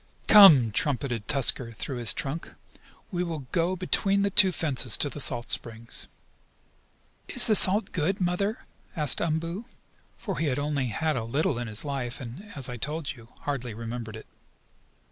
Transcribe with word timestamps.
"Come!" 0.27 0.71
trumpeted 0.71 1.27
Tusker 1.27 1.73
through 1.73 1.97
his 1.97 2.11
trunk, 2.11 2.55
"we 3.11 3.23
will 3.23 3.45
go 3.51 3.75
between 3.75 4.23
the 4.23 4.31
two 4.31 4.51
fences 4.51 4.97
to 4.97 5.11
the 5.11 5.19
salt 5.19 5.51
springs." 5.51 6.07
"Is 7.27 7.45
the 7.45 7.53
salt 7.53 7.91
good, 7.91 8.19
Mother?" 8.19 8.65
asked 8.95 9.21
Umboo, 9.21 9.65
for 10.17 10.39
he 10.39 10.47
had 10.47 10.57
only 10.57 10.87
had 10.87 11.15
a 11.15 11.23
little 11.23 11.59
in 11.59 11.67
his 11.67 11.85
life, 11.85 12.19
and 12.19 12.51
as 12.55 12.67
I 12.67 12.77
told 12.77 13.11
you, 13.11 13.31
hardly 13.41 13.75
remembered 13.75 14.15
it. 14.15 14.25